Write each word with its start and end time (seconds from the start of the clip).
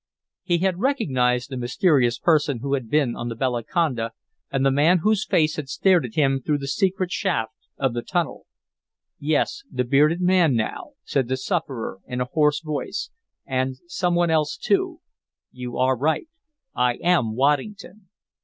He 0.41 0.57
had 0.57 0.79
recognized 0.79 1.51
the 1.51 1.57
mysterious 1.57 2.17
person 2.17 2.61
who 2.61 2.73
had 2.73 2.89
been 2.89 3.15
on 3.15 3.29
the 3.29 3.35
Bellaconda, 3.35 4.13
and 4.49 4.65
the 4.65 4.71
man 4.71 5.01
whose 5.03 5.27
face 5.27 5.57
had 5.57 5.69
stared 5.69 6.05
at 6.07 6.15
him 6.15 6.41
through 6.41 6.57
the 6.57 6.67
secret 6.67 7.11
shaft 7.11 7.53
of 7.77 7.93
the 7.93 8.01
tunnel. 8.01 8.47
"Yes, 9.19 9.61
the 9.71 9.83
'bearded 9.83 10.19
man' 10.19 10.55
now," 10.55 10.93
said 11.03 11.27
the 11.27 11.37
sufferer 11.37 11.99
in 12.07 12.19
a 12.19 12.25
hoarse 12.25 12.61
voice, 12.61 13.11
"and 13.45 13.77
some 13.85 14.15
one 14.15 14.31
else 14.31 14.57
too. 14.57 15.01
You 15.51 15.77
are 15.77 15.95
right. 15.95 16.27
I 16.73 16.95
am 16.95 17.35
Waddington!" 17.35 18.09